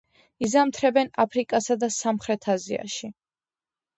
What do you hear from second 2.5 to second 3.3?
აზიაში.